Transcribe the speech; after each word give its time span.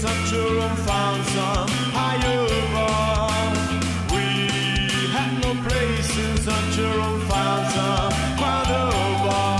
Saturn 0.00 0.76
found 0.86 1.22
some 1.26 1.68
higher 1.92 2.48
bar. 2.72 3.28
We 4.10 4.24
had 5.12 5.30
no 5.42 5.52
place 5.68 6.16
in 6.16 6.36
Saturn 6.38 7.20
found 7.28 7.70
some 7.70 8.12
of 8.40 9.28
bar. 9.28 9.59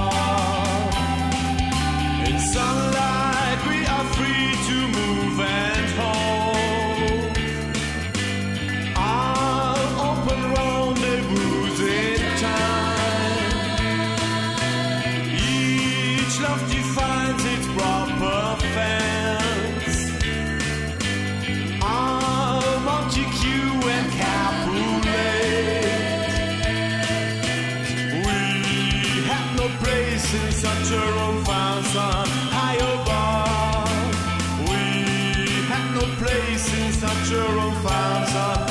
Romance 38.33 38.70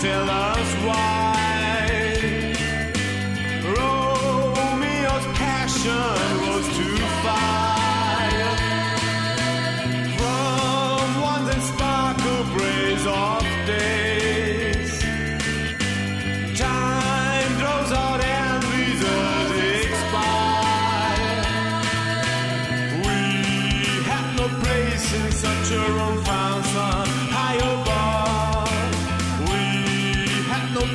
tell 0.00 0.30
us 0.30 0.74
why 0.86 1.27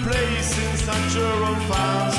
place 0.02 0.58
in 0.58 0.78
such 0.78 1.16
a 1.18 1.32
old 1.46 1.62
fires. 1.70 2.14